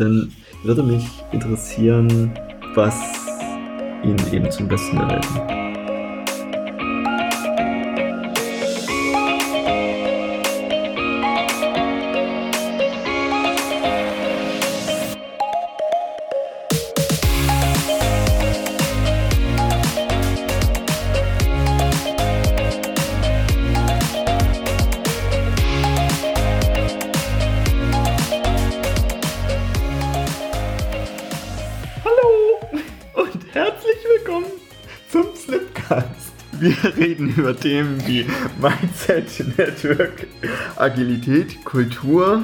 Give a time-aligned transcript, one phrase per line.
[0.00, 0.32] dann
[0.64, 2.32] würde mich interessieren,
[2.74, 2.94] was
[4.02, 5.59] Ihnen eben zum Besten der
[37.20, 38.26] reden über Themen wie
[38.60, 40.26] Mindset, Network,
[40.76, 42.42] Agilität, Kultur,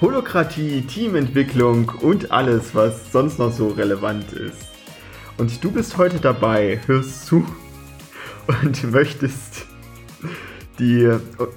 [0.00, 4.68] Holokratie, Teamentwicklung und alles, was sonst noch so relevant ist.
[5.38, 7.44] Und du bist heute dabei, hörst zu
[8.46, 9.66] und möchtest
[10.78, 11.10] die.
[11.38, 11.48] Oh.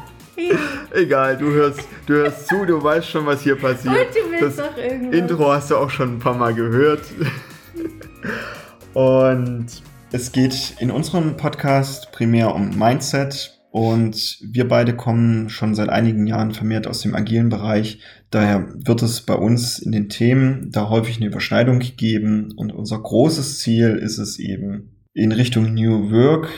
[0.93, 3.95] Egal, du hörst, du hörst zu, du weißt schon, was hier passiert.
[3.95, 5.15] Und du willst das doch irgendwas.
[5.19, 7.03] Intro hast du auch schon ein paar Mal gehört.
[8.95, 9.83] Und
[10.13, 13.57] es geht in unserem Podcast primär um Mindset.
[13.73, 18.01] Und wir beide kommen schon seit einigen Jahren vermehrt aus dem agilen Bereich.
[18.31, 22.53] Daher wird es bei uns in den Themen da häufig eine Überschneidung geben.
[22.57, 26.49] Und unser großes Ziel ist es eben in Richtung New Work,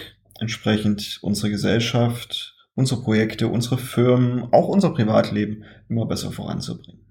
[0.41, 7.03] entsprechend unsere Gesellschaft, unsere Projekte, unsere Firmen, auch unser Privatleben immer besser voranzubringen.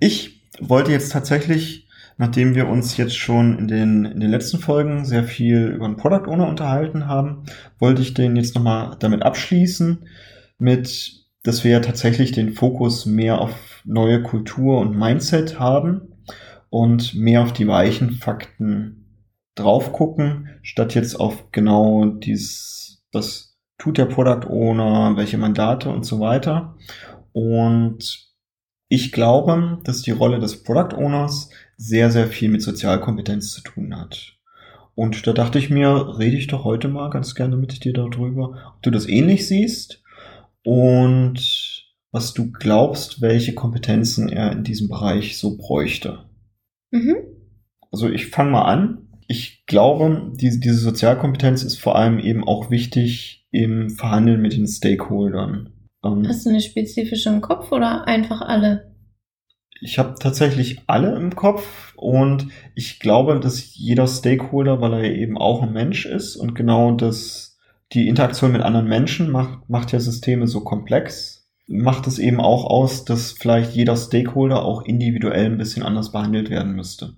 [0.00, 1.81] Ich wollte jetzt tatsächlich
[2.22, 5.96] nachdem wir uns jetzt schon in den, in den letzten Folgen sehr viel über den
[5.96, 7.42] Product Owner unterhalten haben,
[7.80, 10.06] wollte ich den jetzt nochmal damit abschließen,
[10.56, 16.12] mit, dass wir ja tatsächlich den Fokus mehr auf neue Kultur und Mindset haben
[16.70, 23.98] und mehr auf die weichen Fakten drauf gucken, statt jetzt auf genau dieses, was tut
[23.98, 26.76] der Product Owner, welche Mandate und so weiter.
[27.32, 28.31] Und
[28.92, 31.48] ich glaube, dass die Rolle des Product Owners
[31.78, 34.34] sehr, sehr viel mit Sozialkompetenz zu tun hat.
[34.94, 38.74] Und da dachte ich mir, rede ich doch heute mal ganz gerne mit dir darüber,
[38.74, 40.02] ob du das ähnlich siehst
[40.62, 41.40] und
[42.10, 46.26] was du glaubst, welche Kompetenzen er in diesem Bereich so bräuchte.
[46.90, 47.16] Mhm.
[47.90, 49.08] Also ich fange mal an.
[49.26, 54.66] Ich glaube, diese, diese Sozialkompetenz ist vor allem eben auch wichtig im Verhandeln mit den
[54.66, 55.72] Stakeholdern.
[56.04, 58.91] Ähm, Hast du eine spezifische im Kopf oder einfach alle?
[59.84, 65.36] Ich habe tatsächlich alle im Kopf und ich glaube, dass jeder Stakeholder, weil er eben
[65.36, 67.58] auch ein Mensch ist und genau das,
[67.92, 72.64] die Interaktion mit anderen Menschen macht, macht ja Systeme so komplex, macht es eben auch
[72.64, 77.14] aus, dass vielleicht jeder Stakeholder auch individuell ein bisschen anders behandelt werden müsste.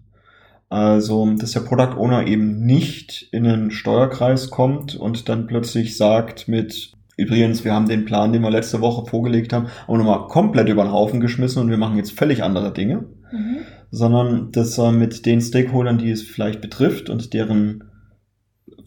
[0.70, 6.48] Also, dass der Product Owner eben nicht in einen Steuerkreis kommt und dann plötzlich sagt
[6.48, 10.68] mit, Übrigens, wir haben den Plan, den wir letzte Woche vorgelegt haben, auch nochmal komplett
[10.68, 13.04] über den Haufen geschmissen und wir machen jetzt völlig andere Dinge.
[13.30, 13.58] Mhm.
[13.90, 17.84] Sondern dass er mit den Stakeholdern, die es vielleicht betrifft und deren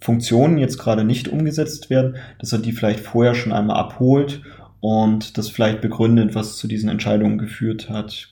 [0.02, 4.42] Funktionen jetzt gerade nicht umgesetzt werden, dass er die vielleicht vorher schon einmal abholt
[4.82, 8.30] und das vielleicht begründet, was zu diesen Entscheidungen geführt hat.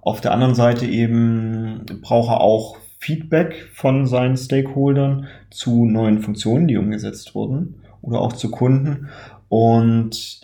[0.00, 6.66] Auf der anderen Seite eben braucht er auch Feedback von seinen Stakeholdern zu neuen Funktionen,
[6.66, 9.08] die umgesetzt wurden oder auch zu Kunden.
[9.48, 10.40] Und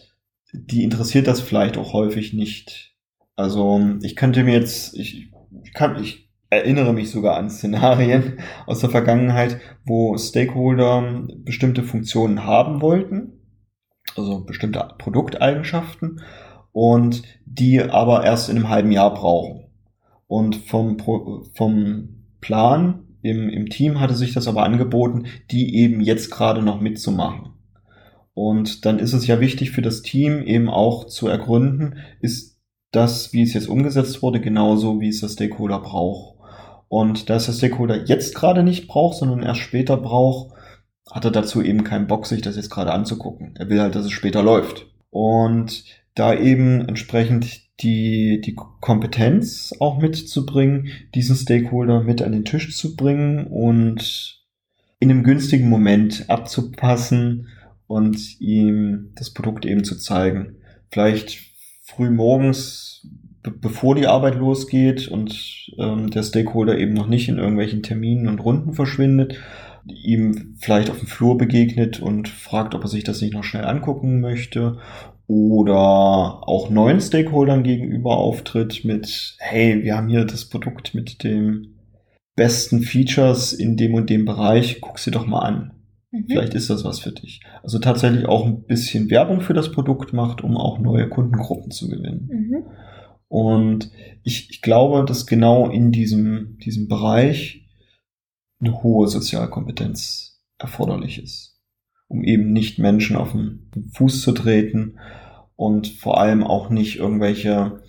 [0.52, 2.94] die interessiert das vielleicht auch häufig nicht.
[3.36, 5.30] Also ich könnte mir jetzt, ich,
[5.62, 12.44] ich kann, ich erinnere mich sogar an Szenarien aus der Vergangenheit, wo Stakeholder bestimmte Funktionen
[12.44, 13.40] haben wollten,
[14.16, 16.22] also bestimmte Produkteigenschaften
[16.72, 19.64] und die aber erst in einem halben Jahr brauchen.
[20.28, 20.98] Und vom,
[21.54, 26.80] vom Plan im, im Team hatte sich das aber angeboten, die eben jetzt gerade noch
[26.80, 27.50] mitzumachen.
[28.34, 32.58] Und dann ist es ja wichtig für das Team eben auch zu ergründen, ist
[32.92, 36.36] das, wie es jetzt umgesetzt wurde, genauso, wie es der Stakeholder braucht.
[36.88, 40.54] Und da es der Stakeholder jetzt gerade nicht braucht, sondern erst später braucht,
[41.10, 43.54] hat er dazu eben keinen Bock, sich das jetzt gerade anzugucken.
[43.56, 44.86] Er will halt, dass es später läuft.
[45.10, 45.84] Und
[46.14, 52.96] da eben entsprechend die, die Kompetenz auch mitzubringen, diesen Stakeholder mit an den Tisch zu
[52.96, 54.42] bringen und
[54.98, 57.48] in einem günstigen Moment abzupassen
[57.86, 60.56] und ihm das Produkt eben zu zeigen.
[60.90, 61.38] Vielleicht
[61.82, 63.06] früh morgens,
[63.42, 68.40] bevor die Arbeit losgeht und ähm, der Stakeholder eben noch nicht in irgendwelchen Terminen und
[68.40, 69.38] Runden verschwindet,
[69.84, 73.64] ihm vielleicht auf dem Flur begegnet und fragt, ob er sich das nicht noch schnell
[73.64, 74.78] angucken möchte
[75.26, 81.74] oder auch neuen Stakeholdern gegenüber auftritt mit, hey, wir haben hier das Produkt mit dem
[82.36, 85.72] besten Features in dem und dem Bereich, guck sie doch mal an.
[86.12, 86.26] Mhm.
[86.28, 87.40] Vielleicht ist das was für dich.
[87.62, 91.88] Also tatsächlich auch ein bisschen Werbung für das Produkt macht, um auch neue Kundengruppen zu
[91.88, 92.28] gewinnen.
[92.30, 92.64] Mhm.
[93.28, 93.90] Und
[94.22, 97.68] ich, ich glaube, dass genau in diesem, diesem Bereich
[98.60, 101.55] eine hohe Sozialkompetenz erforderlich ist,
[102.08, 104.98] um eben nicht Menschen auf den Fuß zu treten
[105.56, 107.82] und vor allem auch nicht irgendwelche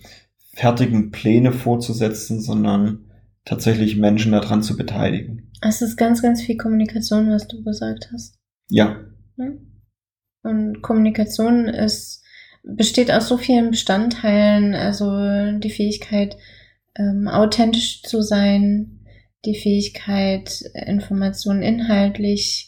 [0.54, 3.10] fertigen Pläne vorzusetzen, sondern
[3.44, 5.50] tatsächlich Menschen daran zu beteiligen.
[5.60, 8.38] Es ist ganz, ganz viel Kommunikation, was du gesagt hast.
[8.68, 8.96] Ja.
[10.42, 12.22] Und Kommunikation ist,
[12.62, 16.36] besteht aus so vielen Bestandteilen, also die Fähigkeit,
[16.96, 19.04] ähm, authentisch zu sein,
[19.44, 22.67] die Fähigkeit, Informationen inhaltlich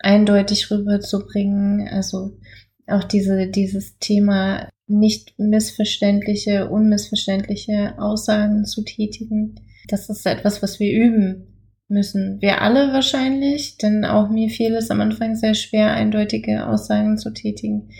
[0.00, 2.38] eindeutig rüberzubringen, also
[2.86, 9.54] auch diese, dieses Thema nicht missverständliche, unmissverständliche Aussagen zu tätigen.
[9.86, 11.50] Das ist etwas, was wir üben
[11.88, 12.40] müssen.
[12.40, 17.32] Wir alle wahrscheinlich, denn auch mir fiel es am Anfang sehr schwer, eindeutige Aussagen zu
[17.32, 17.90] tätigen.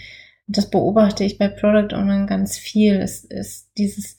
[0.47, 2.97] Das beobachte ich bei Product Ownern ganz viel.
[2.97, 4.17] Es ist dieses,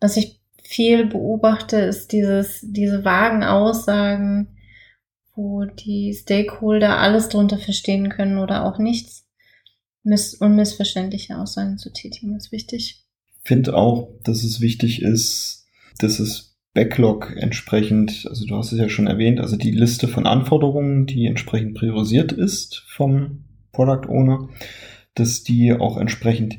[0.00, 4.55] was ich viel beobachte, ist dieses, diese vagen Aussagen,
[5.36, 9.26] wo die Stakeholder alles drunter verstehen können oder auch nichts.
[10.02, 13.04] Miss unmissverständliche Aussagen zu tätigen ist wichtig.
[13.42, 15.66] Ich finde auch, dass es wichtig ist,
[15.98, 20.26] dass es Backlog entsprechend, also du hast es ja schon erwähnt, also die Liste von
[20.26, 24.48] Anforderungen, die entsprechend priorisiert ist vom Product Owner,
[25.14, 26.58] dass die auch entsprechend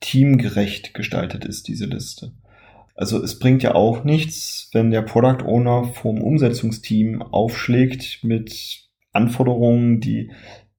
[0.00, 2.32] teamgerecht gestaltet ist, diese Liste.
[2.94, 10.00] Also es bringt ja auch nichts, wenn der Product Owner vom Umsetzungsteam aufschlägt mit Anforderungen,
[10.00, 10.30] die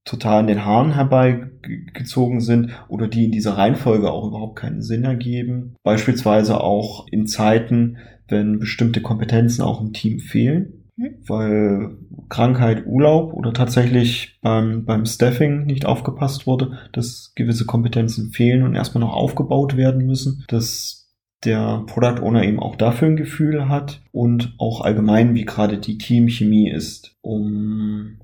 [0.05, 5.05] total in den Haaren herbeigezogen sind oder die in dieser Reihenfolge auch überhaupt keinen Sinn
[5.05, 5.75] ergeben.
[5.83, 11.15] Beispielsweise auch in Zeiten, wenn bestimmte Kompetenzen auch im Team fehlen, mhm.
[11.25, 18.63] weil Krankheit, Urlaub oder tatsächlich beim, beim Staffing nicht aufgepasst wurde, dass gewisse Kompetenzen fehlen
[18.63, 21.02] und erstmal noch aufgebaut werden müssen, dass
[21.45, 25.97] der Product Owner eben auch dafür ein Gefühl hat und auch allgemein, wie gerade die
[25.97, 28.19] Teamchemie ist, um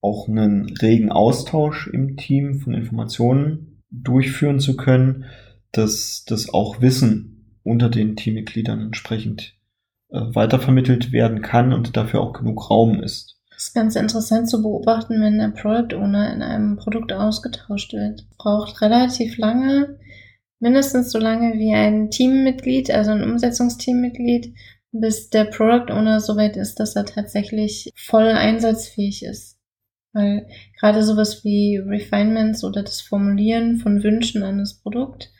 [0.00, 5.24] auch einen regen Austausch im Team von Informationen durchführen zu können,
[5.72, 9.54] dass das auch Wissen unter den Teammitgliedern entsprechend
[10.10, 13.40] äh, weitervermittelt werden kann und dafür auch genug Raum ist.
[13.50, 18.26] Das ist ganz interessant zu beobachten, wenn der Product Owner in einem Produkt ausgetauscht wird.
[18.36, 19.98] Braucht relativ lange,
[20.64, 24.54] mindestens so lange wie ein Teammitglied, also ein Umsetzungsteammitglied,
[24.92, 29.58] bis der Product Owner soweit ist, dass er tatsächlich voll einsatzfähig ist.
[30.14, 30.46] Weil
[30.80, 35.30] gerade sowas wie Refinements oder das Formulieren von Wünschen an das Produkt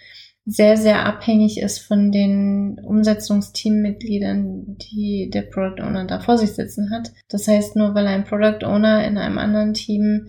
[0.45, 6.91] sehr, sehr abhängig ist von den Umsetzungsteammitgliedern, die der Product Owner da vor sich sitzen
[6.91, 7.13] hat.
[7.31, 10.27] Das heißt, nur weil ein Product Owner in einem anderen Team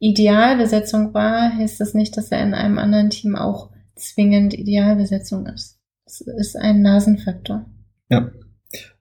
[0.00, 3.70] Idealbesetzung war, heißt das nicht, dass er in einem anderen Team auch
[4.04, 5.80] zwingend Idealbesetzung ist.
[6.04, 7.66] Das ist ein Nasenfaktor.
[8.08, 8.30] Ja.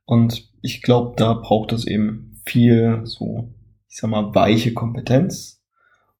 [0.06, 3.54] Und ich glaube, da braucht es eben viel so
[3.94, 5.62] ich sag mal, weiche Kompetenz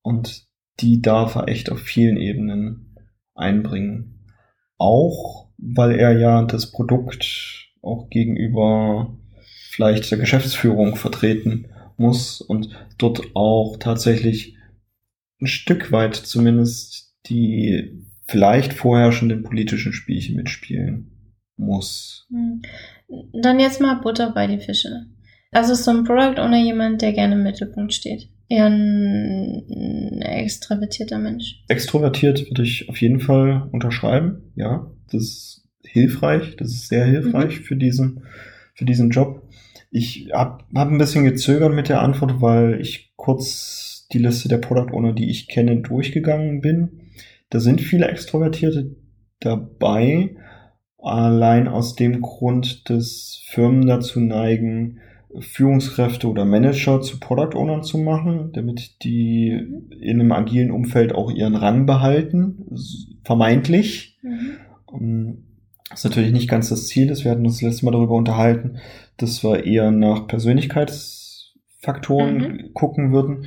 [0.04, 0.46] und
[0.80, 2.96] die darf er echt auf vielen Ebenen
[3.34, 4.30] einbringen.
[4.78, 9.18] Auch weil er ja das Produkt auch gegenüber
[9.72, 12.70] vielleicht der Geschäftsführung vertreten muss und
[13.00, 14.56] dort auch tatsächlich
[15.42, 21.12] ein Stück weit zumindest die vielleicht vorherrschenden politischen Spielchen mitspielen
[21.56, 22.26] muss.
[22.32, 22.64] Hm.
[23.32, 25.06] Dann jetzt mal Butter bei die Fische.
[25.52, 28.28] Also so ein Product Owner jemand, der gerne im Mittelpunkt steht.
[28.50, 31.64] Eher ein, ein extravertierter Mensch.
[31.68, 34.92] Extrovertiert würde ich auf jeden Fall unterschreiben, ja.
[35.12, 37.64] Das ist hilfreich, das ist sehr hilfreich mhm.
[37.66, 38.24] für, diesen,
[38.74, 39.48] für diesen Job.
[39.92, 44.58] Ich habe hab ein bisschen gezögert mit der Antwort, weil ich kurz die Liste der
[44.58, 47.03] Product Owner, die ich kenne, durchgegangen bin.
[47.54, 48.96] Da sind viele Extrovertierte
[49.40, 50.36] dabei,
[50.98, 54.98] allein aus dem Grund, dass Firmen dazu neigen,
[55.40, 59.52] Führungskräfte oder Manager zu Product Ownern zu machen, damit die
[60.02, 62.66] in einem agilen Umfeld auch ihren Rang behalten,
[63.24, 64.18] vermeintlich.
[64.24, 64.58] Mhm.
[65.92, 68.16] Das ist natürlich nicht ganz das Ziel, das wir hatten uns das letzte Mal darüber
[68.16, 68.80] unterhalten,
[69.18, 72.74] dass wir eher nach Persönlichkeitsfaktoren mhm.
[72.74, 73.46] gucken würden,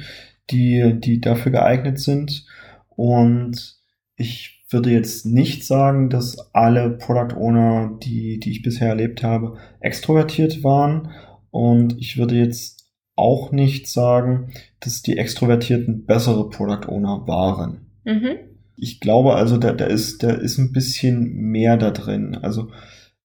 [0.50, 2.46] die, die dafür geeignet sind.
[2.94, 3.75] Und
[4.16, 9.58] ich würde jetzt nicht sagen, dass alle Product Owner, die, die ich bisher erlebt habe,
[9.80, 11.10] extrovertiert waren
[11.50, 12.76] und ich würde jetzt
[13.14, 17.86] auch nicht sagen, dass die Extrovertierten bessere Product Owner waren.
[18.04, 18.36] Mhm.
[18.76, 22.36] Ich glaube also, da, da, ist, da ist ein bisschen mehr da drin.
[22.42, 22.70] Also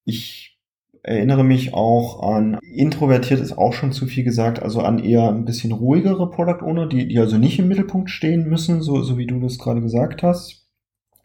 [0.06, 0.60] ich
[1.04, 5.46] erinnere mich auch an, introvertiert ist auch schon zu viel gesagt, also an eher ein
[5.46, 9.26] bisschen ruhigere Product Owner, die, die also nicht im Mittelpunkt stehen müssen, so, so wie
[9.26, 10.61] du das gerade gesagt hast,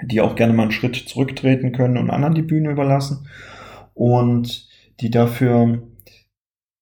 [0.03, 3.29] die auch gerne mal einen Schritt zurücktreten können und anderen die Bühne überlassen
[3.95, 4.69] und
[5.01, 5.83] die dafür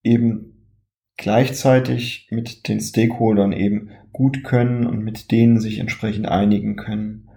[0.03, 0.69] eben
[1.17, 7.29] gleichzeitig mit den Stakeholdern eben gut können und mit denen sich entsprechend einigen können.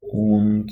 [0.00, 0.70] Und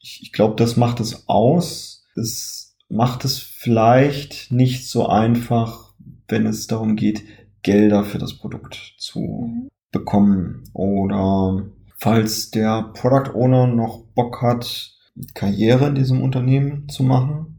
[0.00, 2.06] ich, ich glaube, das macht es aus.
[2.16, 5.94] Es macht es vielleicht nicht so einfach,
[6.28, 7.22] wenn es darum geht,
[7.62, 9.68] Gelder für das Produkt zu mhm.
[9.92, 10.64] bekommen.
[10.72, 11.66] Oder
[11.98, 14.94] falls der Product Owner noch Bock hat,
[15.34, 17.58] Karriere in diesem Unternehmen zu machen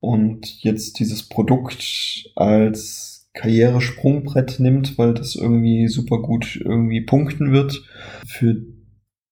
[0.00, 7.82] und jetzt dieses Produkt als Karrieresprungbrett nimmt, weil das irgendwie super gut irgendwie punkten wird.
[8.26, 8.56] Für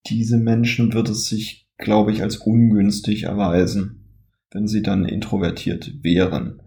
[0.06, 6.62] diese Menschen wird es sich, glaube ich, als ungünstig erweisen, wenn sie dann introvertiert wären.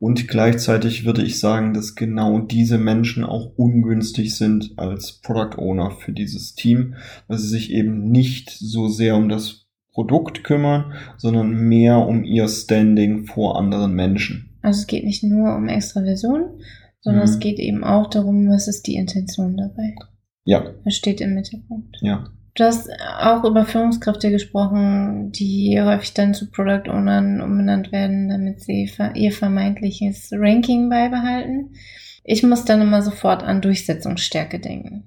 [0.00, 5.90] Und gleichzeitig würde ich sagen, dass genau diese Menschen auch ungünstig sind als Product Owner
[5.90, 6.94] für dieses Team,
[7.26, 12.46] weil sie sich eben nicht so sehr um das Produkt kümmern, sondern mehr um ihr
[12.46, 14.56] Standing vor anderen Menschen.
[14.62, 16.60] Also es geht nicht nur um Extraversion,
[17.00, 17.30] sondern mhm.
[17.30, 19.96] es geht eben auch darum, was ist die Intention dabei.
[20.44, 20.74] Ja.
[20.84, 21.96] Das steht im Mittelpunkt.
[22.00, 22.30] Ja.
[22.58, 28.60] Du hast auch über Führungskräfte gesprochen, die häufig dann zu Product Ownern umbenannt werden, damit
[28.60, 31.76] sie ihr vermeintliches Ranking beibehalten.
[32.24, 35.04] Ich muss dann immer sofort an Durchsetzungsstärke denken.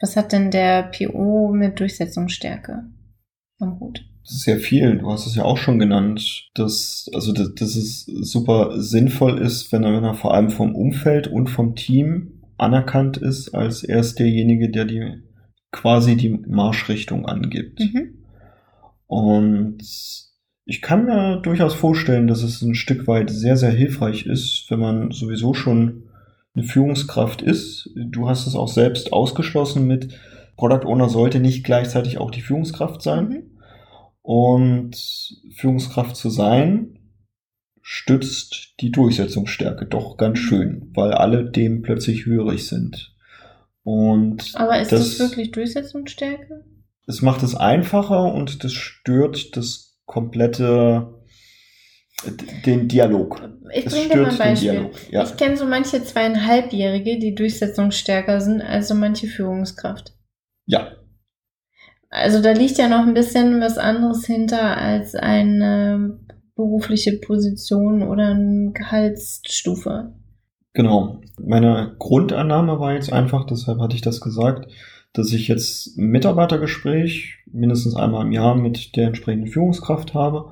[0.00, 2.84] Was hat denn der PO mit Durchsetzungsstärke
[3.58, 4.02] am Hut?
[4.22, 4.96] Das ist sehr viel.
[4.96, 9.72] Du hast es ja auch schon genannt, dass, also, dass, dass es super sinnvoll ist,
[9.72, 14.00] wenn er, wenn er vor allem vom Umfeld und vom Team anerkannt ist, als er
[14.00, 15.22] ist derjenige, der die
[15.74, 17.80] quasi die Marschrichtung angibt.
[17.80, 18.14] Mhm.
[19.06, 19.78] Und
[20.64, 24.78] ich kann mir durchaus vorstellen, dass es ein Stück weit sehr, sehr hilfreich ist, wenn
[24.78, 26.04] man sowieso schon
[26.54, 27.90] eine Führungskraft ist.
[27.96, 30.16] Du hast es auch selbst ausgeschlossen mit
[30.56, 33.28] Product Owner sollte nicht gleichzeitig auch die Führungskraft sein.
[33.28, 33.42] Mhm.
[34.22, 34.96] Und
[35.56, 36.98] Führungskraft zu sein,
[37.82, 40.42] stützt die Durchsetzungsstärke doch ganz mhm.
[40.42, 43.13] schön, weil alle dem plötzlich hörig sind.
[43.84, 46.64] Und Aber ist das, das wirklich Durchsetzungsstärke?
[47.06, 51.14] Es macht es einfacher und das stört das komplette
[52.64, 53.42] den Dialog.
[53.74, 54.90] Ich bringe dir mal ein Beispiel.
[55.10, 55.24] Ja.
[55.24, 60.14] Ich kenne so manche zweieinhalbjährige, die durchsetzungsstärker sind als so manche Führungskraft.
[60.66, 60.92] Ja.
[62.08, 66.20] Also da liegt ja noch ein bisschen was anderes hinter als eine
[66.54, 70.14] berufliche Position oder eine Gehaltsstufe.
[70.74, 71.20] Genau.
[71.40, 74.70] Meine Grundannahme war jetzt einfach, deshalb hatte ich das gesagt,
[75.12, 80.50] dass ich jetzt Mitarbeitergespräch mindestens einmal im Jahr mit der entsprechenden Führungskraft habe.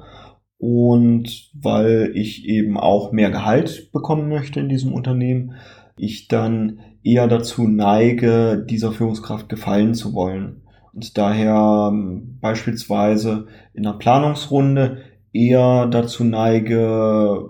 [0.59, 5.57] Und weil ich eben auch mehr Gehalt bekommen möchte in diesem Unternehmen,
[5.97, 10.63] ich dann eher dazu neige, dieser Führungskraft gefallen zu wollen.
[10.93, 14.99] Und daher ähm, beispielsweise in einer Planungsrunde
[15.33, 17.49] eher dazu neige,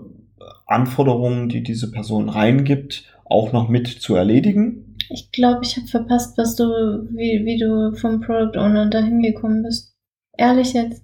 [0.73, 4.97] Anforderungen, die diese Person reingibt, auch noch mit zu erledigen.
[5.09, 6.65] Ich glaube, ich habe verpasst, was du,
[7.11, 9.95] wie, wie du vom Product Owner dahin gekommen bist.
[10.37, 11.03] Ehrlich jetzt.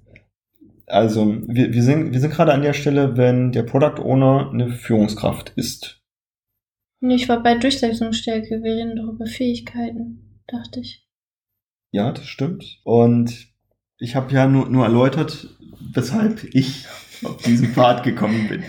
[0.87, 4.71] Also, wir, wir sind, wir sind gerade an der Stelle, wenn der Product Owner eine
[4.71, 6.01] Führungskraft ist.
[7.01, 11.07] Ich war bei Durchsetzungsstärke, wir reden doch über Fähigkeiten, dachte ich.
[11.91, 12.81] Ja, das stimmt.
[12.83, 13.47] Und
[13.99, 15.47] ich habe ja nur, nur erläutert,
[15.93, 16.87] weshalb ich
[17.23, 18.63] auf diesen Pfad gekommen bin.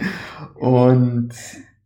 [0.54, 1.30] Und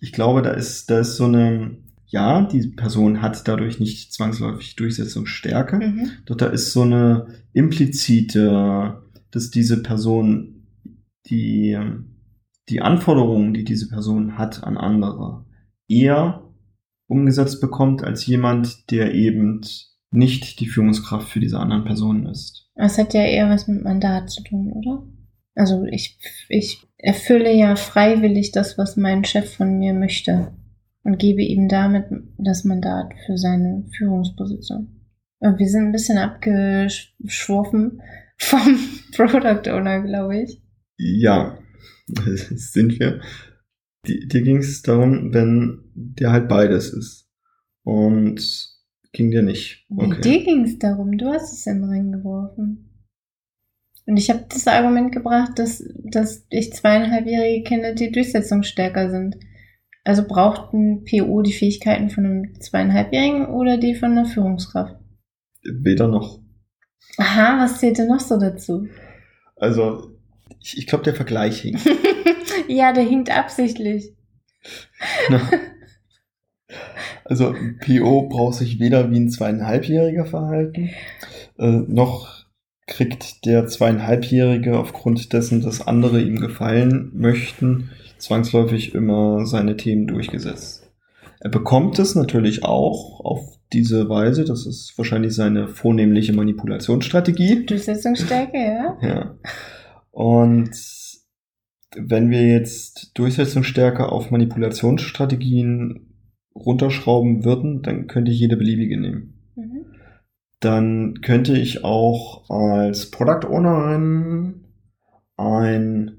[0.00, 4.76] ich glaube, da ist, da ist so eine, ja, die Person hat dadurch nicht zwangsläufig
[4.76, 6.10] Durchsetzungsstärke, mhm.
[6.26, 10.66] doch da ist so eine implizite, dass diese Person
[11.26, 11.78] die,
[12.68, 15.46] die Anforderungen, die diese Person hat an andere,
[15.88, 16.42] eher
[17.06, 19.60] umgesetzt bekommt als jemand, der eben
[20.10, 22.70] nicht die Führungskraft für diese anderen Personen ist.
[22.76, 25.02] Das hat ja eher was mit Mandat zu tun, oder?
[25.54, 26.18] Also ich,
[26.48, 30.52] ich erfülle ja freiwillig das, was mein Chef von mir möchte
[31.04, 32.06] und gebe ihm damit
[32.38, 34.88] das Mandat für seine Führungsposition.
[35.38, 38.00] Und wir sind ein bisschen abgeschworfen
[38.38, 38.78] vom
[39.12, 40.62] Product Owner, glaube ich.
[40.96, 41.58] Ja,
[42.08, 43.20] sind wir.
[44.06, 47.28] Dir ging es darum, wenn der halt beides ist.
[47.82, 48.40] Und
[49.12, 49.86] ging dir nicht.
[49.90, 50.20] Okay.
[50.20, 52.93] Dir ging es darum, du hast es in den Ring geworfen.
[54.06, 59.36] Und ich habe das Argument gebracht, dass, dass ich zweieinhalbjährige Kinder, die durchsetzungsstärker sind.
[60.04, 64.96] Also braucht ein PO die Fähigkeiten von einem zweieinhalbjährigen oder die von einer Führungskraft?
[65.62, 66.40] Weder noch.
[67.16, 68.86] Aha, was zählt denn noch so dazu?
[69.56, 70.10] Also,
[70.60, 71.88] Ich, ich glaube, der Vergleich hinkt.
[72.68, 74.14] ja, der hinkt absichtlich.
[75.28, 75.40] Genau.
[77.26, 80.90] Also ein PO braucht sich weder wie ein zweieinhalbjähriger verhalten,
[81.58, 82.43] äh, noch
[82.86, 90.90] kriegt der zweieinhalbjährige aufgrund dessen, dass andere ihm gefallen möchten, zwangsläufig immer seine Themen durchgesetzt.
[91.40, 97.66] Er bekommt es natürlich auch auf diese Weise, das ist wahrscheinlich seine vornehmliche Manipulationsstrategie.
[97.66, 98.96] Durchsetzungsstärke, ja.
[99.02, 99.38] Ja.
[100.10, 100.70] Und
[101.96, 106.14] wenn wir jetzt Durchsetzungsstärke auf Manipulationsstrategien
[106.54, 109.33] runterschrauben würden, dann könnte ich jede beliebige nehmen.
[110.64, 114.00] Dann könnte ich auch als Product Owner
[115.36, 116.16] ein,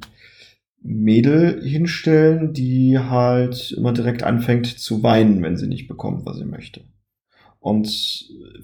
[0.87, 6.45] Mädel hinstellen, die halt immer direkt anfängt zu weinen, wenn sie nicht bekommt, was sie
[6.45, 6.81] möchte.
[7.59, 7.89] Und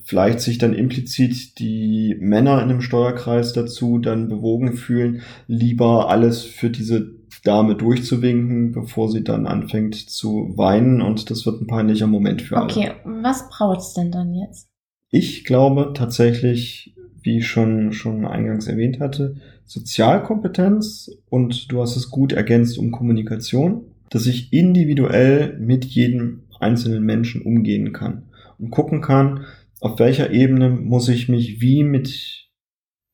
[0.03, 6.43] vielleicht sich dann implizit die Männer in einem Steuerkreis dazu dann bewogen fühlen, lieber alles
[6.43, 12.05] für diese Dame durchzuwinken, bevor sie dann anfängt zu weinen und das wird ein peinlicher
[12.05, 12.65] Moment für alle.
[12.65, 14.70] Okay, was braucht's denn dann jetzt?
[15.13, 22.09] Ich glaube tatsächlich, wie ich schon, schon eingangs erwähnt hatte, Sozialkompetenz und du hast es
[22.09, 29.01] gut ergänzt um Kommunikation, dass ich individuell mit jedem einzelnen Menschen umgehen kann und gucken
[29.01, 29.45] kann,
[29.81, 32.49] auf welcher Ebene muss ich mich wie mit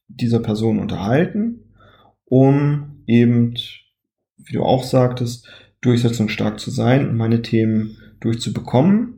[0.08, 1.74] dieser Person unterhalten,
[2.26, 3.56] um eben
[4.38, 5.48] wie du auch sagtest,
[5.82, 9.17] durchsetzungsstark zu sein und meine Themen durchzubekommen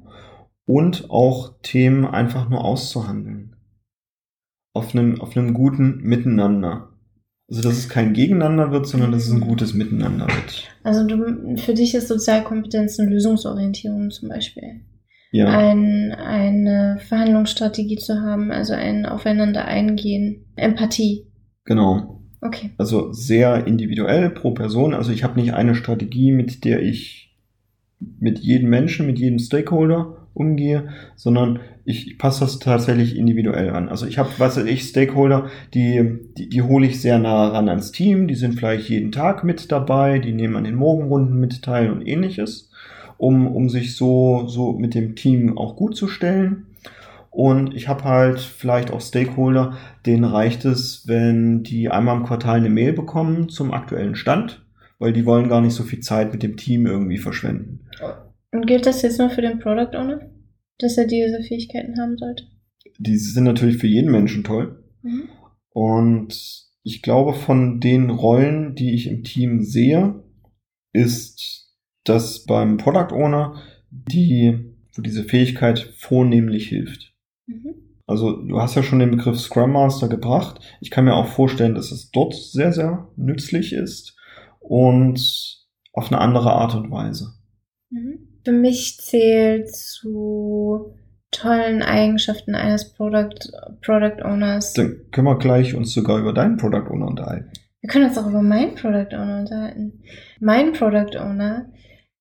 [0.69, 3.55] und auch Themen einfach nur auszuhandeln.
[4.71, 6.89] Auf einem, auf einem guten Miteinander.
[7.49, 10.69] Also, dass es kein Gegeneinander wird, sondern dass es ein gutes Miteinander wird.
[10.83, 14.81] Also, du, für dich ist Sozialkompetenz eine Lösungsorientierung zum Beispiel.
[15.31, 15.47] Ja.
[15.47, 21.25] Ein, eine Verhandlungsstrategie zu haben, also ein Aufeinander eingehen, Empathie.
[21.65, 22.21] Genau.
[22.41, 22.71] Okay.
[22.77, 24.93] Also sehr individuell pro Person.
[24.93, 27.35] Also ich habe nicht eine Strategie, mit der ich
[27.99, 33.89] mit jedem Menschen, mit jedem Stakeholder umgehe, sondern ich, passe das tatsächlich individuell an.
[33.89, 37.91] Also ich habe, was ich, Stakeholder, die, die, die hole ich sehr nah ran ans
[37.91, 41.91] Team, die sind vielleicht jeden Tag mit dabei, die nehmen an den Morgenrunden mit teil
[41.91, 42.71] und ähnliches,
[43.17, 46.67] um, um sich so, so mit dem Team auch gut zu stellen.
[47.31, 52.57] Und ich habe halt vielleicht auch Stakeholder, denen reicht es, wenn die einmal im Quartal
[52.57, 54.65] eine Mail bekommen zum aktuellen Stand,
[54.97, 57.81] weil die wollen gar nicht so viel Zeit mit dem Team irgendwie verschwenden.
[58.51, 60.29] Und gilt das jetzt nur für den Product Owner,
[60.79, 62.43] dass er diese Fähigkeiten haben sollte?
[62.97, 64.83] Die sind natürlich für jeden Menschen toll.
[65.01, 65.29] Mhm.
[65.69, 70.23] Und ich glaube, von den Rollen, die ich im Team sehe,
[70.93, 77.13] ist das beim Product Owner die, wo diese Fähigkeit vornehmlich hilft.
[77.45, 77.75] Mhm.
[78.07, 80.59] Also du hast ja schon den Begriff Scrum Master gebracht.
[80.81, 84.17] Ich kann mir auch vorstellen, dass es dort sehr, sehr nützlich ist
[84.59, 85.19] und
[85.93, 87.35] auf eine andere Art und Weise.
[87.91, 88.28] Mhm.
[88.43, 90.95] Für mich zählt zu
[91.31, 93.35] tollen Eigenschaften eines Product,
[93.81, 94.73] Product Owners.
[94.73, 97.51] Dann können wir gleich uns sogar über deinen Product Owner unterhalten.
[97.81, 100.01] Wir können uns auch über meinen Product Owner unterhalten.
[100.39, 101.71] Mein Product Owner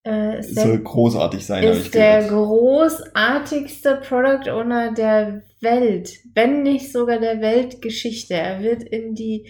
[0.05, 1.63] äh, soll der, großartig sein.
[1.65, 8.35] Ist der großartigste Product Owner der Welt, wenn nicht sogar der Weltgeschichte.
[8.35, 9.49] Er wird in die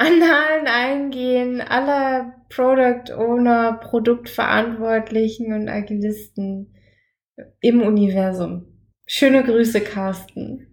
[0.00, 6.74] Annalen eingehen aller Product Owner, Produktverantwortlichen und Agilisten
[7.60, 8.64] im Universum.
[9.06, 10.66] Schöne Grüße, Carsten.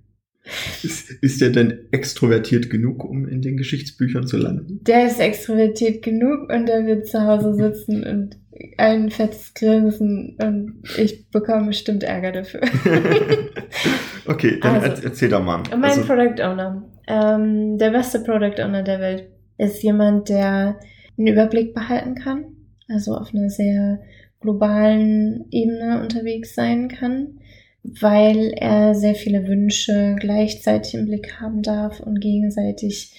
[0.82, 4.80] Ist, ist der denn extrovertiert genug, um in den Geschichtsbüchern zu landen?
[4.84, 8.38] Der ist extrovertiert genug und der wird zu Hause sitzen und
[8.78, 12.62] ein fettes Grinsen und ich bekomme bestimmt Ärger dafür.
[14.26, 15.64] okay, dann also, erzähl doch mal.
[15.72, 20.80] Mein also, Product Owner, ähm, der beste Product Owner der Welt, ist jemand, der
[21.18, 22.46] einen Überblick behalten kann,
[22.88, 24.00] also auf einer sehr
[24.40, 27.40] globalen Ebene unterwegs sein kann,
[27.84, 33.16] weil er sehr viele Wünsche gleichzeitig im Blick haben darf und gegenseitig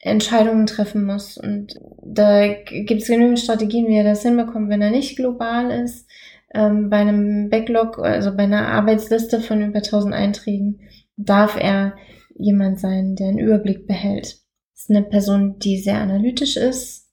[0.00, 1.38] Entscheidungen treffen muss.
[1.38, 6.06] Und da gibt es genügend Strategien, wie er das hinbekommt, wenn er nicht global ist.
[6.54, 10.80] Ähm, bei einem Backlog, also bei einer Arbeitsliste von über 1000 Einträgen,
[11.16, 11.94] darf er
[12.38, 14.38] jemand sein, der einen Überblick behält.
[14.74, 17.10] ist eine Person, die sehr analytisch ist.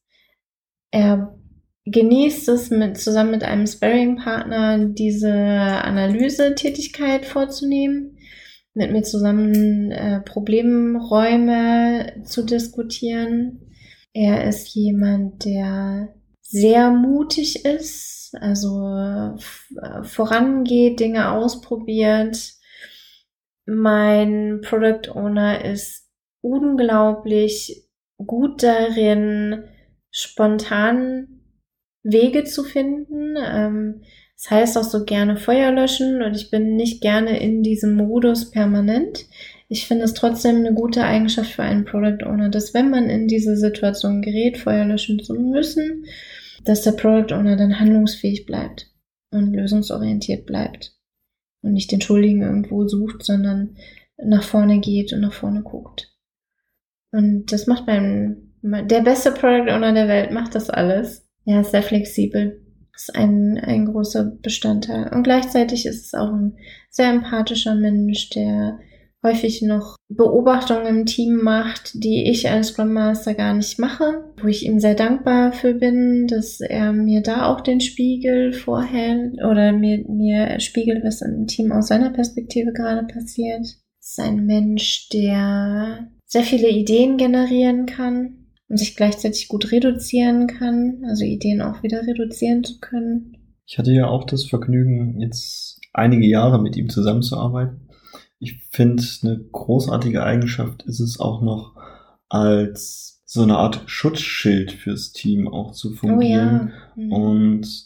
[0.91, 1.37] Er
[1.85, 8.15] genießt es, mit, zusammen mit einem Sparring-Partner diese Analyse-Tätigkeit vorzunehmen
[8.75, 13.71] mit mir zusammen äh, Problemräume zu diskutieren.
[14.13, 22.54] Er ist jemand, der sehr mutig ist, also äh, vorangeht, Dinge ausprobiert.
[23.65, 26.07] Mein Product Owner ist
[26.41, 29.63] unglaublich gut darin,
[30.11, 31.41] spontan
[32.03, 33.35] Wege zu finden.
[33.37, 34.03] Ähm,
[34.37, 38.51] das heißt auch so gerne Feuer löschen und ich bin nicht gerne in diesem Modus
[38.51, 39.25] permanent.
[39.67, 43.27] Ich finde es trotzdem eine gute Eigenschaft für einen Product Owner, dass wenn man in
[43.27, 46.05] diese Situation gerät, Feuer löschen zu müssen,
[46.63, 48.91] dass der Product Owner dann handlungsfähig bleibt
[49.31, 50.95] und lösungsorientiert bleibt
[51.65, 53.75] und nicht den Schuldigen irgendwo sucht, sondern
[54.17, 56.13] nach vorne geht und nach vorne guckt.
[57.11, 61.27] Und das macht beim, der beste Product Owner der Welt macht das alles.
[61.43, 62.61] Ja, ist sehr flexibel.
[62.95, 65.11] Ist ein, ein großer Bestandteil.
[65.13, 66.57] Und gleichzeitig ist es auch ein
[66.89, 68.79] sehr empathischer Mensch, der
[69.25, 74.47] häufig noch Beobachtungen im Team macht, die ich als Scrum Master gar nicht mache, wo
[74.47, 79.71] ich ihm sehr dankbar für bin, dass er mir da auch den Spiegel vorhält oder
[79.71, 83.61] mir, mir spiegelt, was im Team aus seiner Perspektive gerade passiert.
[83.61, 90.45] Es ist ein Mensch, der sehr viele Ideen generieren kann und sich gleichzeitig gut reduzieren
[90.47, 93.37] kann, also Ideen auch wieder reduzieren zu können.
[93.65, 97.84] Ich hatte ja auch das Vergnügen, jetzt einige Jahre mit ihm zusammenzuarbeiten
[98.45, 101.75] ich finde, eine großartige Eigenschaft ist es auch noch
[102.29, 107.05] als so eine Art Schutzschild fürs Team auch zu fungieren oh ja.
[107.05, 107.11] mhm.
[107.11, 107.85] und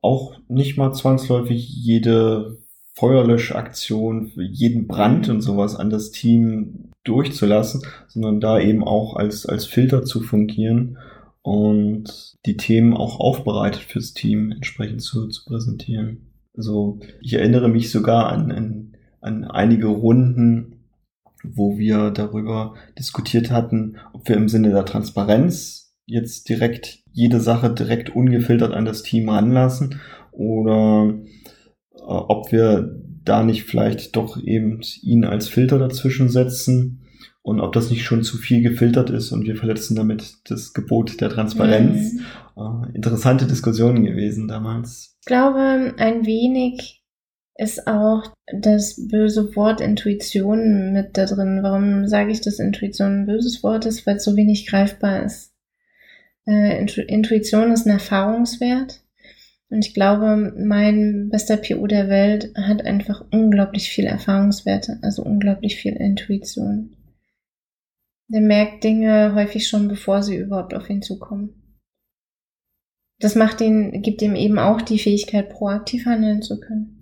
[0.00, 2.58] auch nicht mal zwangsläufig jede
[2.94, 9.66] Feuerlöschaktion jeden Brand und sowas an das Team durchzulassen, sondern da eben auch als, als
[9.66, 10.98] Filter zu fungieren
[11.42, 16.32] und die Themen auch aufbereitet fürs Team entsprechend zu, zu präsentieren.
[16.56, 18.87] Also ich erinnere mich sogar an, an
[19.20, 20.84] an einige Runden,
[21.44, 27.70] wo wir darüber diskutiert hatten, ob wir im Sinne der Transparenz jetzt direkt jede Sache
[27.70, 30.00] direkt ungefiltert an das Team ranlassen
[30.32, 31.14] oder
[31.94, 37.02] äh, ob wir da nicht vielleicht doch eben ihn als Filter dazwischen setzen
[37.42, 41.20] und ob das nicht schon zu viel gefiltert ist und wir verletzen damit das Gebot
[41.20, 42.14] der Transparenz.
[42.14, 42.20] Mhm.
[42.56, 45.16] Äh, interessante Diskussionen gewesen damals.
[45.20, 46.97] Ich glaube, ein wenig
[47.58, 51.58] ist auch das böse Wort Intuition mit da drin.
[51.62, 54.06] Warum sage ich, dass Intuition ein böses Wort ist?
[54.06, 55.52] Weil es so wenig greifbar ist.
[56.46, 59.02] Äh, Intuition ist ein Erfahrungswert.
[59.70, 65.76] Und ich glaube, mein bester PO der Welt hat einfach unglaublich viel Erfahrungswerte, also unglaublich
[65.76, 66.96] viel Intuition.
[68.28, 71.80] Der merkt Dinge häufig schon, bevor sie überhaupt auf ihn zukommen.
[73.18, 76.97] Das macht ihn, gibt ihm eben auch die Fähigkeit, proaktiv handeln zu können.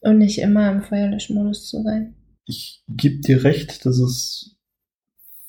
[0.00, 2.14] Und nicht immer im Feuerlöschmodus zu sein.
[2.44, 4.56] Ich gebe dir recht, dass es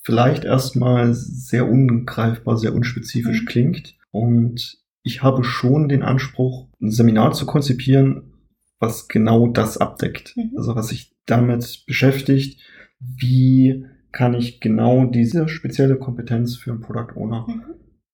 [0.02, 3.46] vielleicht erstmal sehr ungreifbar, sehr unspezifisch mhm.
[3.46, 3.98] klingt.
[4.12, 8.34] Und ich habe schon den Anspruch, ein Seminar zu konzipieren,
[8.80, 10.36] was genau das abdeckt.
[10.36, 10.54] Mhm.
[10.56, 12.62] Also was sich damit beschäftigt,
[13.00, 17.64] wie kann ich genau diese spezielle Kompetenz für einen Product Owner mhm.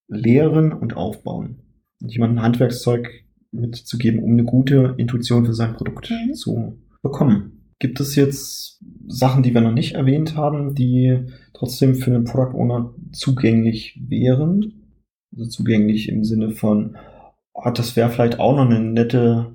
[0.07, 1.61] lehren und aufbauen.
[1.99, 3.22] Jemand ein Handwerkszeug
[3.53, 6.33] mitzugeben, um eine gute Intuition für sein Produkt mhm.
[6.33, 7.63] zu bekommen.
[7.79, 11.19] Gibt es jetzt Sachen, die wir noch nicht erwähnt haben, die
[11.53, 14.73] trotzdem für den Product Owner zugänglich wären?
[15.31, 16.95] Also zugänglich im Sinne von,
[17.55, 19.53] hat das wäre vielleicht auch noch eine nette,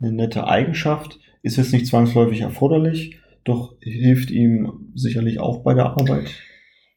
[0.00, 5.86] eine nette Eigenschaft, ist jetzt nicht zwangsläufig erforderlich, doch hilft ihm sicherlich auch bei der
[5.86, 6.30] Arbeit.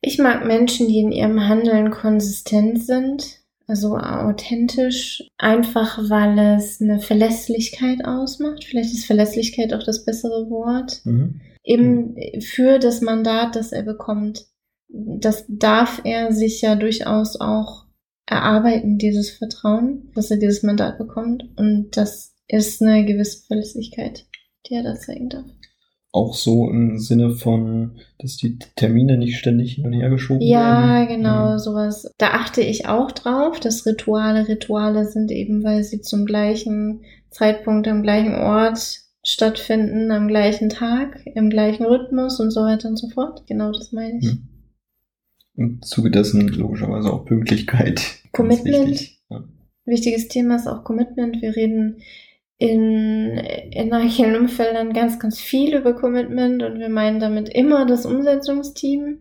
[0.02, 7.00] Ich mag Menschen, die in ihrem Handeln konsistent sind also authentisch, einfach weil es eine
[7.00, 8.64] Verlässlichkeit ausmacht.
[8.64, 11.02] Vielleicht ist Verlässlichkeit auch das bessere Wort.
[11.06, 11.42] Mhm.
[11.64, 14.48] Eben für das Mandat, das er bekommt.
[14.90, 17.86] Das darf er sich ja durchaus auch
[18.26, 21.46] erarbeiten, dieses Vertrauen, dass er dieses Mandat bekommt.
[21.56, 24.26] Und das ist eine gewisse Verlässlichkeit,
[24.68, 25.46] die er da zeigen darf
[26.14, 30.60] auch so im Sinne von, dass die Termine nicht ständig hin und her geschoben ja,
[30.60, 31.08] werden.
[31.08, 32.08] Genau, ja, genau, sowas.
[32.20, 37.88] Da achte ich auch drauf, dass Rituale Rituale sind, eben weil sie zum gleichen Zeitpunkt
[37.88, 43.10] am gleichen Ort stattfinden, am gleichen Tag, im gleichen Rhythmus und so weiter und so
[43.10, 43.48] fort.
[43.48, 44.30] Genau das meine ich.
[44.30, 44.48] Hm.
[45.56, 48.04] Im Zuge dessen logischerweise auch Pünktlichkeit.
[48.34, 48.88] Commitment.
[48.88, 49.22] Wichtig.
[49.30, 49.44] Ja.
[49.86, 51.42] Wichtiges Thema ist auch Commitment.
[51.42, 52.02] Wir reden
[52.58, 53.38] in,
[53.72, 59.20] in agilen Umfeldern ganz, ganz viel über Commitment und wir meinen damit immer das Umsetzungsteam.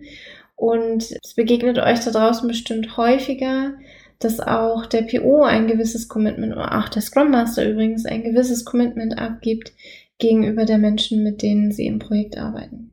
[0.55, 3.75] Und es begegnet euch da draußen bestimmt häufiger,
[4.21, 8.64] dass auch der PO ein gewisses Commitment oder auch der Scrum Master übrigens ein gewisses
[8.64, 9.73] Commitment abgibt
[10.18, 12.92] gegenüber der Menschen, mit denen sie im Projekt arbeiten.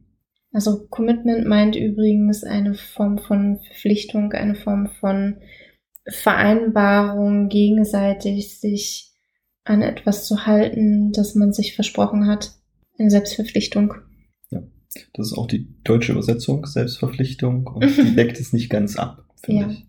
[0.51, 5.37] Also Commitment meint übrigens eine Form von Verpflichtung, eine Form von
[6.07, 9.08] Vereinbarung, gegenseitig sich
[9.69, 12.53] an etwas zu halten, das man sich versprochen hat.
[12.97, 13.93] Eine Selbstverpflichtung.
[14.49, 14.63] Ja,
[15.13, 19.25] das ist auch die deutsche Übersetzung, Selbstverpflichtung, und die deckt es nicht ganz ab.
[19.43, 19.69] finde ja.
[19.69, 19.85] ich.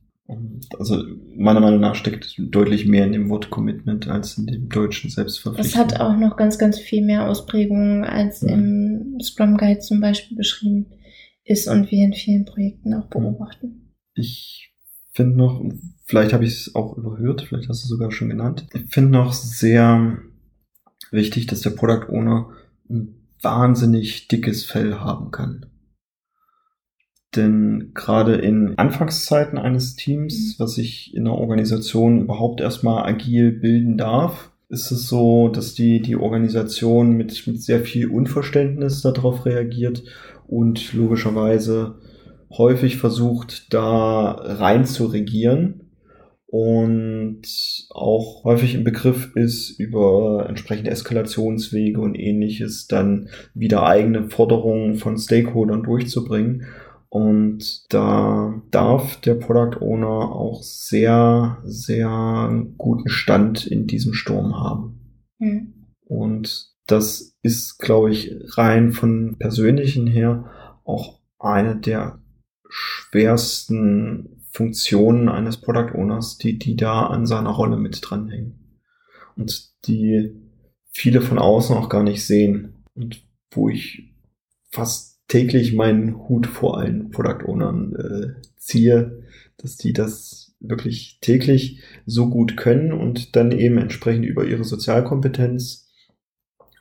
[0.79, 1.03] Also
[1.35, 5.73] meiner Meinung nach steckt deutlich mehr in dem Wort Commitment als in dem deutschen Selbstverpflichtung.
[5.73, 8.53] Es hat auch noch ganz, ganz viel mehr Ausprägungen als ja.
[8.53, 10.87] im Scrum Guide zum Beispiel beschrieben
[11.43, 13.97] ist und wir in vielen Projekten auch beobachten.
[14.15, 14.70] Ich
[15.13, 15.65] finde noch,
[16.05, 19.11] vielleicht habe ich es auch überhört, vielleicht hast du es sogar schon genannt, ich finde
[19.11, 20.19] noch sehr
[21.11, 22.51] wichtig, dass der Product Owner
[22.89, 25.67] ein wahnsinnig dickes Fell haben kann.
[27.37, 30.63] Denn gerade in Anfangszeiten eines Teams, mhm.
[30.63, 36.01] was sich in der Organisation überhaupt erstmal agil bilden darf, ist es so, dass die,
[36.01, 40.05] die Organisation mit, mit sehr viel Unverständnis darauf reagiert
[40.47, 41.97] und logischerweise
[42.51, 45.91] häufig versucht, da rein zu regieren
[46.51, 47.43] und
[47.91, 55.17] auch häufig im Begriff ist, über entsprechende Eskalationswege und ähnliches dann wieder eigene Forderungen von
[55.17, 56.67] Stakeholdern durchzubringen.
[57.09, 65.01] Und da darf der Product Owner auch sehr, sehr guten Stand in diesem Sturm haben.
[65.39, 65.87] Mhm.
[66.05, 70.51] Und das ist, glaube ich, rein von persönlichen her
[70.85, 72.20] auch eine der
[72.71, 78.79] schwersten Funktionen eines Product Owners, die, die da an seiner Rolle mit dranhängen.
[79.37, 80.35] Und die
[80.93, 82.85] viele von außen auch gar nicht sehen.
[82.95, 84.15] Und wo ich
[84.71, 89.23] fast täglich meinen Hut vor allen Product Ownern äh, ziehe,
[89.57, 95.89] dass die das wirklich täglich so gut können und dann eben entsprechend über ihre Sozialkompetenz,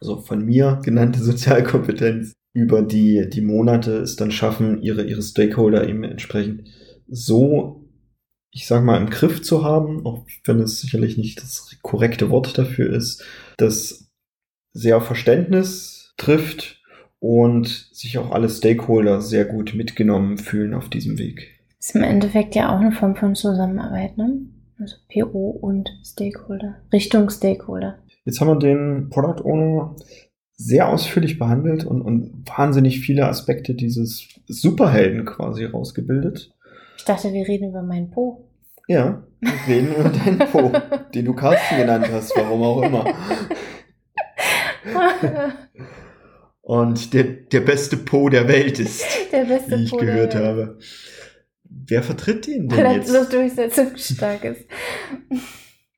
[0.02, 5.88] also von mir genannte Sozialkompetenz, über die, die Monate es dann schaffen, ihre, ihre Stakeholder
[5.88, 6.68] eben entsprechend
[7.08, 7.88] so,
[8.52, 12.58] ich sag mal, im Griff zu haben, auch wenn es sicherlich nicht das korrekte Wort
[12.58, 13.24] dafür ist,
[13.58, 14.12] dass
[14.74, 16.82] sehr Verständnis trifft
[17.20, 21.62] und sich auch alle Stakeholder sehr gut mitgenommen fühlen auf diesem Weg.
[21.80, 24.42] Ist im Endeffekt ja auch eine Form von Zusammenarbeit, ne?
[24.78, 28.00] Also PO und Stakeholder, Richtung Stakeholder.
[28.26, 29.96] Jetzt haben wir den Product Owner
[30.60, 36.54] sehr ausführlich behandelt und, und wahnsinnig viele Aspekte dieses Superhelden quasi rausgebildet.
[36.98, 38.46] Ich dachte, wir reden über meinen Po.
[38.90, 40.72] Ja, wir reden über deinen Po,
[41.16, 43.06] den du Carsten genannt hast, warum auch immer.
[46.62, 50.78] und der, der beste Po der Welt ist, der beste wie ich po gehört habe.
[51.64, 53.14] Wer vertritt ihn denn Weil jetzt?
[53.14, 54.66] Weil so durchsetzungsstark ist.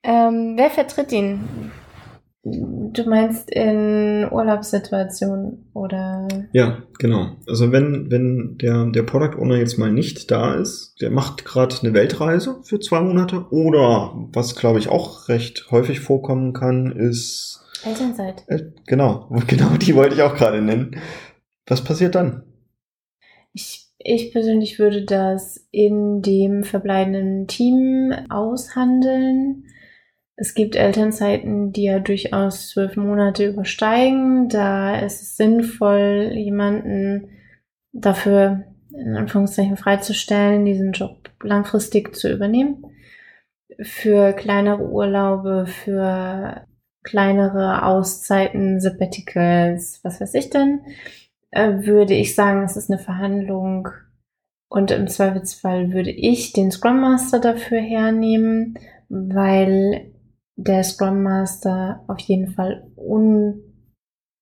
[0.04, 1.40] ähm, wer vertritt ihn?
[2.94, 6.28] Du meinst in Urlaubssituationen oder?
[6.52, 7.38] Ja, genau.
[7.48, 11.76] Also wenn, wenn der, der Product Owner jetzt mal nicht da ist, der macht gerade
[11.82, 17.62] eine Weltreise für zwei Monate oder was glaube ich auch recht häufig vorkommen kann, ist
[17.84, 18.44] Elternzeit.
[18.48, 21.00] Äh, genau, genau die wollte ich auch gerade nennen.
[21.68, 22.44] Was passiert dann?
[23.54, 29.66] Ich, ich persönlich würde das in dem verbleibenden Team aushandeln.
[30.42, 34.50] Es gibt Elternzeiten, die ja durchaus zwölf Monate übersteigen.
[34.50, 37.30] Da ist es sinnvoll, jemanden
[37.92, 42.88] dafür in Anführungszeichen freizustellen, diesen Job langfristig zu übernehmen.
[43.82, 46.66] Für kleinere Urlaube, für
[47.04, 50.82] kleinere Auszeiten, Sabbaticals, was weiß ich denn,
[51.52, 53.90] äh, würde ich sagen, es ist eine Verhandlung
[54.70, 60.12] und im Zweifelsfall würde ich den Scrum Master dafür hernehmen, weil
[60.56, 63.62] der Scrum Master auf jeden Fall un,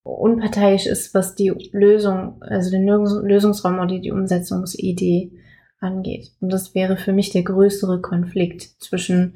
[0.03, 5.31] unparteiisch ist, was die Lösung, also den Lösungsraum oder die Umsetzungsidee
[5.79, 6.31] angeht.
[6.41, 9.35] Und das wäre für mich der größere Konflikt zwischen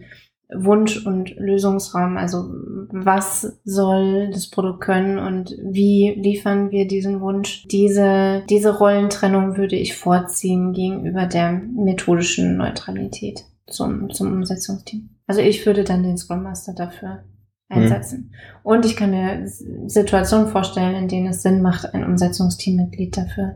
[0.55, 2.17] Wunsch und Lösungsraum.
[2.17, 2.49] Also
[2.91, 7.65] was soll das Produkt können und wie liefern wir diesen Wunsch?
[7.71, 15.09] Diese, diese Rollentrennung würde ich vorziehen gegenüber der methodischen Neutralität zum, zum Umsetzungsteam.
[15.33, 17.23] Also ich würde dann den Scrum Master dafür
[17.67, 18.29] einsetzen.
[18.29, 18.59] Mhm.
[18.61, 19.47] Und ich kann mir
[19.87, 23.55] Situationen vorstellen, in denen es Sinn macht, ein Umsetzungsteammitglied dafür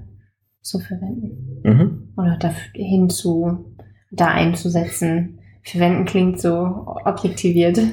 [0.63, 1.62] zu verwenden.
[1.63, 2.13] Mhm.
[2.18, 3.76] Oder dafür hinzu,
[4.10, 6.52] da einzusetzen, Verwenden klingt so
[7.06, 7.80] objektiviert.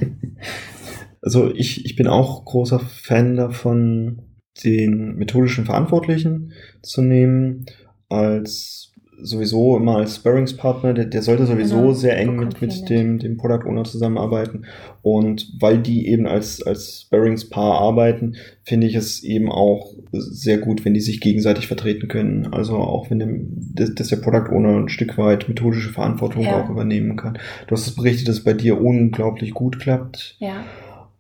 [1.27, 4.20] Also ich, ich bin auch großer Fan davon,
[4.62, 7.64] den methodischen Verantwortlichen zu nehmen
[8.11, 13.18] als sowieso immer als Sparringspartner, der, der sollte sowieso genau, sehr eng mit, mit dem,
[13.18, 14.66] dem Product Owner zusammenarbeiten.
[15.03, 20.85] Und weil die eben als, als Sparringspaar arbeiten, finde ich es eben auch sehr gut,
[20.85, 22.53] wenn die sich gegenseitig vertreten können.
[22.53, 26.62] Also auch wenn dem, dass der Product Owner ein Stück weit methodische Verantwortung ja.
[26.62, 27.38] auch übernehmen kann.
[27.66, 30.37] Du hast es berichtet, dass es bei dir unglaublich gut klappt.
[30.38, 30.64] Ja.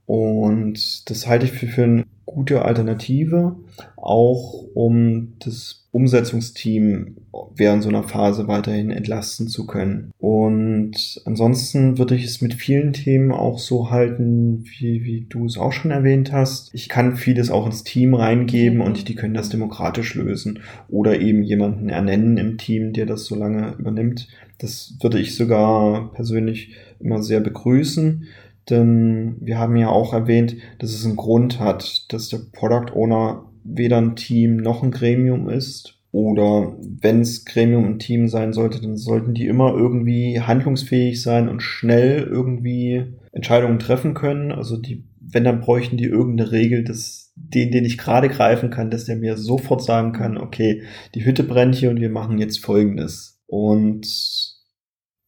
[0.06, 3.56] Und das halte ich für, für eine gute Alternative,
[3.96, 7.18] auch um das Umsetzungsteam
[7.54, 10.10] während so einer Phase weiterhin entlasten zu können.
[10.18, 15.56] Und ansonsten würde ich es mit vielen Themen auch so halten, wie, wie du es
[15.56, 16.74] auch schon erwähnt hast.
[16.74, 21.44] Ich kann vieles auch ins Team reingeben und die können das demokratisch lösen oder eben
[21.44, 24.26] jemanden ernennen im Team, der das so lange übernimmt.
[24.58, 28.24] Das würde ich sogar persönlich immer sehr begrüßen.
[28.68, 33.44] Denn wir haben ja auch erwähnt, dass es einen Grund hat, dass der Product Owner
[33.64, 35.98] weder ein Team noch ein Gremium ist.
[36.12, 41.48] Oder wenn es Gremium und Team sein sollte, dann sollten die immer irgendwie handlungsfähig sein
[41.48, 44.52] und schnell irgendwie Entscheidungen treffen können.
[44.52, 48.92] Also die, wenn dann bräuchten die irgendeine Regel, dass den, den ich gerade greifen kann,
[48.92, 50.84] dass der mir sofort sagen kann, okay,
[51.16, 53.42] die Hütte brennt hier und wir machen jetzt Folgendes.
[53.46, 54.06] Und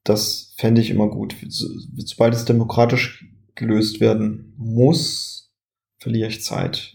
[0.05, 1.35] das fände ich immer gut.
[1.49, 5.53] Sobald es demokratisch gelöst werden muss,
[5.99, 6.95] verliere ich Zeit.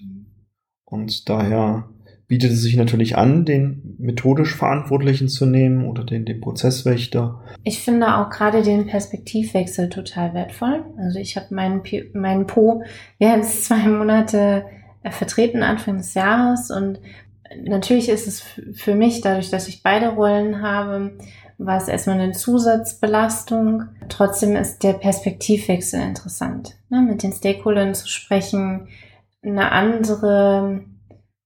[0.92, 1.86] Und daher
[2.28, 7.42] bietet es sich natürlich an, den methodisch Verantwortlichen zu nehmen oder den, den Prozesswächter.
[7.64, 10.84] Ich finde auch gerade den Perspektivwechsel total wertvoll.
[10.98, 11.82] Also ich habe meinen,
[12.14, 12.84] meinen Po
[13.20, 14.66] jetzt zwei Monate
[15.04, 17.00] äh, vertreten Anfang des Jahres und
[17.64, 21.18] natürlich ist es für mich, dadurch, dass ich beide Rollen habe,
[21.58, 23.84] war es erstmal eine Zusatzbelastung.
[24.10, 27.02] Trotzdem ist der Perspektivwechsel interessant, ne?
[27.02, 28.88] mit den Stakeholdern zu sprechen,
[29.44, 30.86] eine andere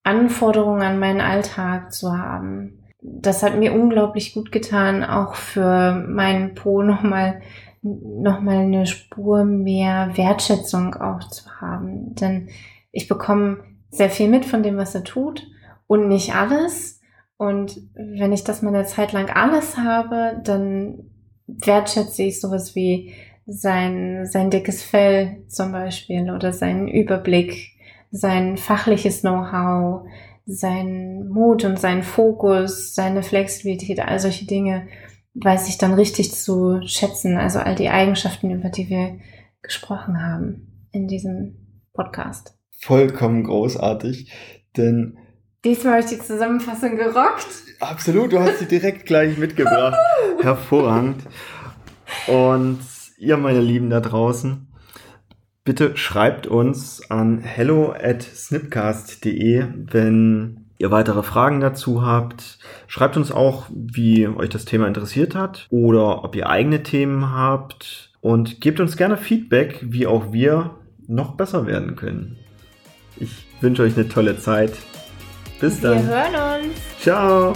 [0.03, 2.84] Anforderung an meinen Alltag zu haben.
[3.01, 7.41] Das hat mir unglaublich gut getan, auch für meinen Po nochmal
[7.88, 12.15] noch mal eine Spur mehr Wertschätzung auch zu haben.
[12.15, 12.49] Denn
[12.91, 13.60] ich bekomme
[13.91, 15.45] sehr viel mit von dem, was er tut
[15.86, 16.99] und nicht alles.
[17.38, 21.12] Und wenn ich das mal eine Zeit lang alles habe, dann
[21.45, 23.13] wertschätze ich sowas wie
[23.45, 27.74] sein, sein dickes Fell zum Beispiel oder seinen Überblick
[28.15, 30.08] sein fachliches Know-how,
[30.45, 34.88] sein Mut und sein Fokus, seine Flexibilität, all solche Dinge
[35.34, 37.38] weiß ich dann richtig zu schätzen.
[37.38, 39.19] Also all die Eigenschaften, über die wir
[39.62, 42.58] gesprochen haben in diesem Podcast.
[42.80, 44.32] Vollkommen großartig,
[44.78, 45.17] denn
[45.65, 47.47] diesmal habe ich die Zusammenfassung gerockt.
[47.80, 49.97] Absolut, du hast sie direkt gleich mitgebracht.
[50.41, 51.23] Hervorragend.
[52.28, 52.80] Und
[53.17, 54.67] ihr, meine Lieben da draußen,
[55.65, 62.60] Bitte schreibt uns an hello at snipcast.de, wenn ihr weitere Fragen dazu habt.
[62.86, 68.12] Schreibt uns auch, wie euch das Thema interessiert hat oder ob ihr eigene Themen habt
[68.21, 70.75] und gebt uns gerne Feedback, wie auch wir
[71.08, 72.38] noch besser werden können.
[73.17, 74.73] Ich wünsche euch eine tolle Zeit.
[75.60, 76.08] Bis dann.
[76.08, 76.75] Wir hören uns.
[76.99, 77.54] Ciao.